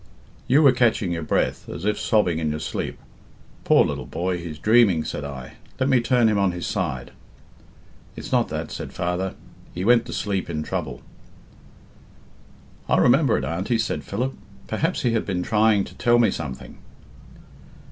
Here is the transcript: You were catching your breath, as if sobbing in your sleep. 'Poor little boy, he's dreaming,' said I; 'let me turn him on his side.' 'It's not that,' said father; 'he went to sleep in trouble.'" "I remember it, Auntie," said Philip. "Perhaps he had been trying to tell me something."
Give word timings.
You 0.47 0.63
were 0.63 0.71
catching 0.71 1.11
your 1.11 1.21
breath, 1.21 1.69
as 1.69 1.85
if 1.85 1.99
sobbing 1.99 2.39
in 2.39 2.49
your 2.49 2.59
sleep. 2.59 2.97
'Poor 3.65 3.85
little 3.85 4.07
boy, 4.07 4.39
he's 4.39 4.57
dreaming,' 4.57 5.03
said 5.03 5.23
I; 5.23 5.57
'let 5.79 5.89
me 5.89 6.01
turn 6.01 6.27
him 6.27 6.39
on 6.39 6.53
his 6.53 6.65
side.' 6.65 7.11
'It's 8.15 8.31
not 8.31 8.49
that,' 8.49 8.71
said 8.71 8.93
father; 8.93 9.35
'he 9.75 9.85
went 9.85 10.07
to 10.07 10.11
sleep 10.13 10.49
in 10.49 10.63
trouble.'" 10.63 11.03
"I 12.89 12.97
remember 12.97 13.37
it, 13.37 13.45
Auntie," 13.45 13.77
said 13.77 14.03
Philip. 14.03 14.33
"Perhaps 14.65 15.03
he 15.03 15.11
had 15.11 15.23
been 15.23 15.43
trying 15.43 15.83
to 15.83 15.93
tell 15.93 16.17
me 16.17 16.31
something." 16.31 16.79